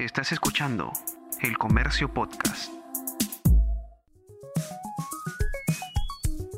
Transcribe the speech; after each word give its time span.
Estás 0.00 0.32
escuchando 0.32 0.94
El 1.42 1.58
Comercio 1.58 2.10
Podcast. 2.10 2.72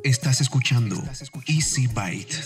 Estás 0.05 0.41
escuchando 0.41 0.95
Easy 1.49 1.89
Byte. 1.89 2.37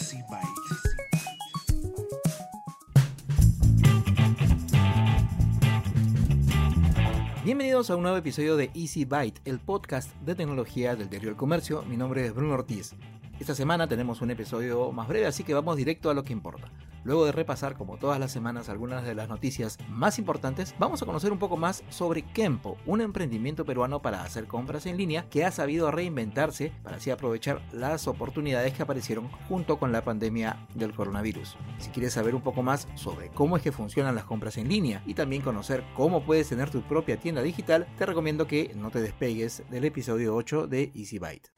Bienvenidos 7.44 7.90
a 7.90 7.97
un 7.97 8.03
nuevo 8.03 8.17
episodio 8.17 8.56
de 8.56 8.71
Easy 8.72 9.04
Byte, 9.04 9.42
el 9.44 9.58
podcast 9.58 10.10
de 10.22 10.35
tecnología 10.35 10.97
del 10.97 11.10
diario 11.10 11.28
El 11.28 11.37
Comercio. 11.37 11.83
Mi 11.83 11.99
nombre 11.99 12.24
es 12.24 12.33
Bruno 12.35 12.54
Ortiz. 12.54 12.94
Esta 13.38 13.54
semana 13.54 13.87
tenemos 13.87 14.22
un 14.22 14.31
episodio 14.31 14.90
más 14.92 15.08
breve, 15.08 15.26
así 15.26 15.44
que 15.44 15.53
vamos 15.53 15.76
directo 15.76 16.09
a 16.09 16.15
lo 16.15 16.24
que 16.24 16.33
importa. 16.33 16.73
Luego 17.07 17.25
de 17.25 17.30
repasar, 17.30 17.77
como 17.77 17.98
todas 17.98 18.19
las 18.19 18.33
semanas, 18.33 18.69
algunas 18.69 19.05
de 19.05 19.15
las 19.15 19.29
noticias 19.29 19.79
más 19.89 20.19
importantes, 20.19 20.75
vamos 20.77 21.01
a 21.01 21.07
conocer 21.07 21.30
un 21.30 21.39
poco 21.39 21.57
más 21.57 21.84
sobre 21.89 22.23
Kempo, 22.23 22.79
un 22.85 23.01
emprendimiento 23.01 23.65
peruano 23.65 24.03
para 24.03 24.25
hacer 24.25 24.49
compras 24.49 24.87
en 24.87 24.97
línea 24.97 25.25
que 25.30 25.45
ha 25.45 25.53
sabido 25.53 25.93
reinventarse 25.93 26.73
para 26.83 26.97
así 26.97 27.13
aprovechar 27.13 27.63
las 27.73 28.09
oportunidades 28.09 28.73
que 28.73 28.83
aparecieron 28.83 29.29
junto 29.49 29.79
con 29.79 29.93
la 29.93 30.03
pandemia 30.03 30.66
del 30.75 30.95
coronavirus. 30.95 31.57
Si 31.79 31.91
quieres 31.91 32.13
saber 32.13 32.35
un 32.35 32.43
poco 32.43 32.65
más 32.65 32.89
sobre 32.97 33.29
cómo 33.29 33.57
es 33.57 33.63
que 33.63 33.71
funcionan 33.71 34.16
las 34.16 34.25
compras 34.25 34.59
en 34.59 34.69
línea 34.69 35.05
y 35.07 35.15
también 35.15 35.43
conocer 35.43 35.85
cómo 35.95 36.25
puedes 36.25 36.49
tener 36.49 36.71
tu 36.71 36.83
propia 36.83 37.21
tienda 37.21 37.41
digital, 37.41 37.87
te 37.97 38.05
recomiendo 38.05 38.49
que 38.49 38.73
no 38.75 38.91
te 38.91 39.01
despegues 39.01 39.63
del 39.71 39.85
episodio 39.85 40.35
8 40.35 40.66
de 40.66 40.91
Easy 40.97 41.21
Byte. 41.21 41.52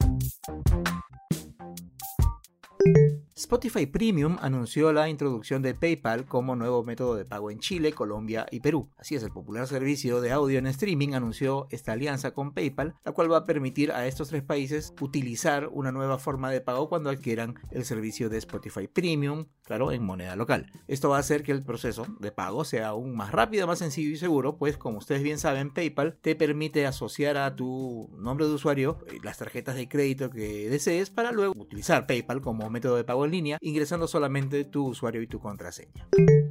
Spotify 3.39 3.85
Premium 3.85 4.35
anunció 4.41 4.91
la 4.91 5.07
introducción 5.07 5.61
de 5.61 5.73
PayPal 5.73 6.25
como 6.25 6.57
nuevo 6.57 6.83
método 6.83 7.15
de 7.15 7.23
pago 7.23 7.51
en 7.51 7.59
Chile, 7.59 7.93
Colombia 7.93 8.45
y 8.51 8.59
Perú. 8.59 8.89
Así 8.97 9.15
es, 9.15 9.23
el 9.23 9.31
popular 9.31 9.65
servicio 9.65 10.19
de 10.19 10.33
audio 10.33 10.59
en 10.59 10.67
streaming 10.67 11.13
anunció 11.13 11.65
esta 11.71 11.93
alianza 11.93 12.31
con 12.31 12.53
PayPal, 12.53 12.95
la 13.05 13.13
cual 13.13 13.31
va 13.31 13.37
a 13.37 13.45
permitir 13.45 13.93
a 13.93 14.07
estos 14.07 14.27
tres 14.27 14.43
países 14.43 14.93
utilizar 14.99 15.69
una 15.71 15.93
nueva 15.93 16.17
forma 16.17 16.51
de 16.51 16.59
pago 16.59 16.89
cuando 16.89 17.09
adquieran 17.09 17.55
el 17.71 17.85
servicio 17.85 18.27
de 18.29 18.39
Spotify 18.39 18.89
Premium, 18.89 19.45
claro, 19.63 19.93
en 19.93 20.03
moneda 20.03 20.35
local. 20.35 20.69
Esto 20.89 21.07
va 21.07 21.15
a 21.15 21.21
hacer 21.21 21.41
que 21.43 21.53
el 21.53 21.63
proceso 21.63 22.07
de 22.19 22.33
pago 22.33 22.65
sea 22.65 22.89
aún 22.89 23.15
más 23.15 23.31
rápido, 23.31 23.67
más 23.67 23.79
sencillo 23.79 24.09
y 24.09 24.17
seguro, 24.17 24.57
pues 24.57 24.75
como 24.75 24.97
ustedes 24.97 25.23
bien 25.23 25.39
saben, 25.39 25.73
PayPal 25.73 26.17
te 26.19 26.35
permite 26.35 26.85
asociar 26.85 27.37
a 27.37 27.55
tu 27.55 28.09
nombre 28.17 28.47
de 28.47 28.53
usuario 28.53 28.97
eh, 29.07 29.19
las 29.23 29.37
tarjetas 29.37 29.75
de 29.75 29.87
crédito 29.87 30.29
que 30.29 30.69
desees 30.69 31.09
para 31.09 31.31
luego 31.31 31.53
utilizar 31.55 32.05
PayPal 32.05 32.41
como 32.41 32.69
método 32.69 32.97
de 32.97 33.05
pago 33.05 33.28
línea 33.31 33.57
ingresando 33.61 34.07
solamente 34.07 34.65
tu 34.65 34.87
usuario 34.87 35.21
y 35.21 35.27
tu 35.27 35.39
contraseña. 35.39 36.07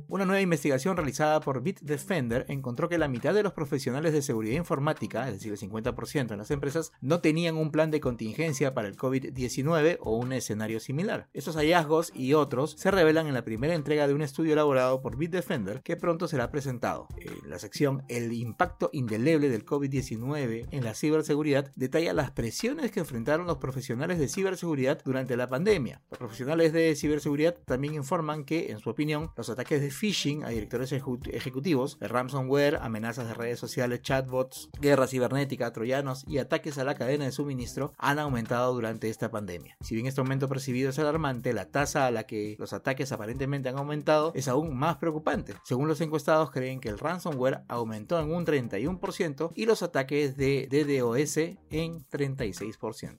Una 0.09 0.25
nueva 0.25 0.41
investigación 0.41 0.97
realizada 0.97 1.41
por 1.41 1.63
Bitdefender 1.63 2.47
encontró 2.49 2.89
que 2.89 2.99
la 2.99 3.09
mitad 3.09 3.35
de 3.35 3.43
los 3.43 3.53
profesionales 3.53 4.13
de 4.13 4.23
seguridad 4.23 4.57
informática, 4.57 5.29
es 5.29 5.35
decir, 5.35 5.53
el 5.53 5.59
50% 5.59 6.33
en 6.33 6.39
las 6.39 6.51
empresas, 6.51 6.93
no 7.01 7.21
tenían 7.21 7.57
un 7.57 7.71
plan 7.71 7.91
de 7.91 8.01
contingencia 8.01 8.75
para 8.75 8.89
el 8.89 8.97
COVID-19 8.97 9.99
o 10.01 10.17
un 10.17 10.33
escenario 10.33 10.81
similar. 10.81 11.29
Estos 11.35 11.57
hallazgos 11.57 12.11
y 12.15 12.35
otros 12.35 12.75
se 12.79 12.91
revelan 12.91 13.27
en 13.27 13.35
la 13.35 13.45
primera 13.45 13.75
entrega 13.75 14.09
de 14.09 14.15
un 14.15 14.23
estudio 14.23 14.55
elaborado 14.55 15.03
por 15.03 15.17
Bitdefender 15.17 15.83
que 15.83 15.97
pronto 15.97 16.27
será 16.27 16.51
presentado. 16.51 17.09
En 17.19 17.51
la 17.51 17.59
sección 17.59 18.03
El 18.09 18.33
impacto 18.33 18.91
indeleble 18.93 19.49
del 19.49 19.67
COVID-19 19.67 20.69
en 20.71 20.85
la 20.85 20.95
ciberseguridad 20.95 21.71
detalla 21.77 22.13
las 22.13 22.31
presiones 22.31 22.91
que 22.91 23.01
enfrentaron 23.01 23.47
los 23.47 23.59
profesionales 23.59 24.19
de 24.19 24.29
ciberseguridad 24.29 25.03
durante 25.05 25.37
la 25.37 25.49
pandemia. 25.49 26.01
Los 26.11 26.19
profesionales 26.19 26.68
de 26.73 26.95
ciberseguridad 26.95 27.57
también 27.65 27.95
informan 27.95 28.45
que, 28.45 28.71
en 28.71 28.79
su 28.79 28.91
opinión, 28.91 29.31
los 29.37 29.49
ataques 29.49 29.81
de 29.81 29.91
phishing 29.91 30.45
a 30.45 30.49
directores 30.49 30.93
ejecutivos, 30.93 31.99
el 32.01 32.09
ransomware, 32.09 32.77
amenazas 32.81 33.29
de 33.29 33.35
redes 33.35 33.59
sociales, 33.59 34.03
chatbots, 34.03 34.71
guerra 34.81 35.07
cibernética, 35.07 35.73
troyanos 35.73 36.25
y 36.27 36.39
ataques 36.39 36.79
a 36.79 36.85
la 36.85 36.95
cadena 36.95 37.25
de 37.25 37.33
suministro 37.33 37.93
han 37.99 38.19
aumentado 38.19 38.73
durante 38.73 39.09
esta 39.09 39.31
pandemia. 39.31 39.77
Si 39.81 39.95
bien 39.95 40.07
este 40.07 40.21
aumento 40.21 40.49
percibido 40.49 40.91
es 40.91 40.99
alarmante, 40.99 41.53
la 41.53 41.71
tasa 41.71 42.07
a 42.07 42.11
la 42.11 42.25
que 42.25 42.57
los 42.59 42.73
ataques 42.73 43.13
aparentemente 43.13 43.69
han 43.69 43.79
aumentado 43.79 44.33
es 44.35 44.49
aún 44.49 44.77
más 44.77 44.97
preocupante. 44.97 45.55
Según 45.65 45.89
los 45.89 46.01
encuestados, 46.01 46.51
creen 46.51 46.81
que 46.81 46.89
el 46.89 46.99
ransomware 46.99 47.63
aumentó 47.69 48.19
en 48.21 48.33
un 48.33 48.45
31% 48.45 49.53
y 49.55 49.67
los 49.67 49.83
ataques 49.83 50.37
de 50.37 50.69
DDoS 50.71 51.37
en 51.71 52.05
36%. 52.09 53.19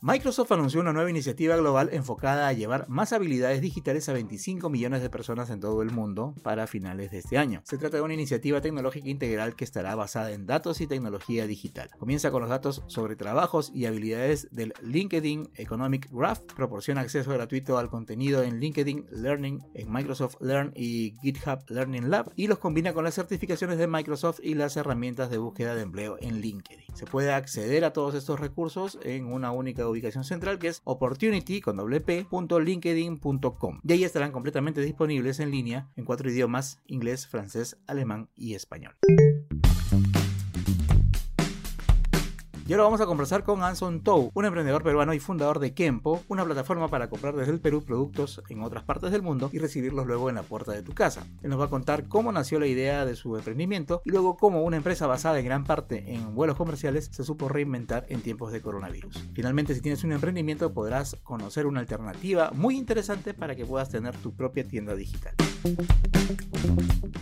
Microsoft 0.00 0.52
anunció 0.52 0.80
una 0.80 0.92
nueva 0.92 1.08
iniciativa 1.08 1.56
global 1.56 1.88
enfocada 1.92 2.48
a 2.48 2.52
llevar 2.52 2.83
más 2.88 3.12
habilidades 3.12 3.60
digitales 3.60 4.08
a 4.08 4.12
25 4.12 4.68
millones 4.70 5.02
de 5.02 5.10
personas 5.10 5.50
en 5.50 5.60
todo 5.60 5.82
el 5.82 5.90
mundo 5.90 6.34
para 6.42 6.66
finales 6.66 7.10
de 7.10 7.18
este 7.18 7.38
año. 7.38 7.62
Se 7.64 7.78
trata 7.78 7.96
de 7.96 8.02
una 8.02 8.14
iniciativa 8.14 8.60
tecnológica 8.60 9.08
integral 9.08 9.56
que 9.56 9.64
estará 9.64 9.94
basada 9.94 10.32
en 10.32 10.46
datos 10.46 10.80
y 10.80 10.86
tecnología 10.86 11.46
digital. 11.46 11.90
Comienza 11.98 12.30
con 12.30 12.40
los 12.40 12.50
datos 12.50 12.82
sobre 12.86 13.16
trabajos 13.16 13.70
y 13.74 13.86
habilidades 13.86 14.48
del 14.50 14.74
LinkedIn 14.82 15.50
Economic 15.54 16.08
Graph, 16.10 16.40
proporciona 16.56 17.00
acceso 17.00 17.30
gratuito 17.32 17.78
al 17.78 17.88
contenido 17.88 18.42
en 18.42 18.60
LinkedIn 18.60 19.06
Learning, 19.10 19.62
en 19.74 19.92
Microsoft 19.92 20.36
Learn 20.40 20.72
y 20.74 21.14
GitHub 21.22 21.60
Learning 21.68 22.10
Lab 22.10 22.32
y 22.36 22.46
los 22.46 22.58
combina 22.58 22.92
con 22.92 23.04
las 23.04 23.14
certificaciones 23.14 23.78
de 23.78 23.86
Microsoft 23.86 24.40
y 24.42 24.54
las 24.54 24.76
herramientas 24.76 25.30
de 25.30 25.38
búsqueda 25.38 25.74
de 25.74 25.82
empleo 25.82 26.16
en 26.20 26.40
LinkedIn. 26.40 26.94
Se 26.94 27.06
puede 27.06 27.32
acceder 27.32 27.84
a 27.84 27.92
todos 27.92 28.14
estos 28.14 28.40
recursos 28.40 28.98
en 29.02 29.26
una 29.26 29.50
única 29.50 29.88
ubicación 29.88 30.24
central 30.24 30.58
que 30.58 30.68
es 30.68 30.80
opportunity 30.84 31.60
con 31.60 31.76
y 33.82 33.92
ahí 33.92 34.04
estarán 34.04 34.32
completamente 34.32 34.80
disponibles 34.80 35.40
en 35.40 35.50
línea 35.50 35.88
en 35.96 36.04
cuatro 36.04 36.30
idiomas, 36.30 36.80
inglés, 36.86 37.26
francés, 37.26 37.76
alemán 37.86 38.28
y 38.36 38.54
español. 38.54 38.94
Y 42.66 42.72
ahora 42.72 42.84
vamos 42.84 43.02
a 43.02 43.06
conversar 43.06 43.44
con 43.44 43.62
Anson 43.62 44.00
Tou, 44.02 44.30
un 44.32 44.44
emprendedor 44.46 44.82
peruano 44.82 45.12
y 45.12 45.20
fundador 45.20 45.58
de 45.58 45.74
Kempo, 45.74 46.22
una 46.28 46.46
plataforma 46.46 46.88
para 46.88 47.10
comprar 47.10 47.36
desde 47.36 47.52
el 47.52 47.60
Perú 47.60 47.84
productos 47.84 48.42
en 48.48 48.62
otras 48.62 48.84
partes 48.84 49.12
del 49.12 49.20
mundo 49.20 49.50
y 49.52 49.58
recibirlos 49.58 50.06
luego 50.06 50.30
en 50.30 50.36
la 50.36 50.44
puerta 50.44 50.72
de 50.72 50.82
tu 50.82 50.94
casa. 50.94 51.26
Él 51.42 51.50
nos 51.50 51.60
va 51.60 51.66
a 51.66 51.70
contar 51.70 52.08
cómo 52.08 52.32
nació 52.32 52.58
la 52.58 52.66
idea 52.66 53.04
de 53.04 53.16
su 53.16 53.36
emprendimiento 53.36 54.00
y 54.06 54.10
luego 54.10 54.38
cómo 54.38 54.62
una 54.62 54.78
empresa 54.78 55.06
basada 55.06 55.38
en 55.38 55.44
gran 55.44 55.64
parte 55.64 56.14
en 56.14 56.34
vuelos 56.34 56.56
comerciales 56.56 57.10
se 57.12 57.22
supo 57.22 57.50
reinventar 57.50 58.06
en 58.08 58.22
tiempos 58.22 58.50
de 58.50 58.62
coronavirus. 58.62 59.28
Finalmente, 59.34 59.74
si 59.74 59.82
tienes 59.82 60.02
un 60.02 60.12
emprendimiento 60.12 60.72
podrás 60.72 61.18
conocer 61.22 61.66
una 61.66 61.80
alternativa 61.80 62.50
muy 62.54 62.78
interesante 62.78 63.34
para 63.34 63.54
que 63.56 63.66
puedas 63.66 63.90
tener 63.90 64.16
tu 64.16 64.34
propia 64.34 64.66
tienda 64.66 64.94
digital. 64.94 65.34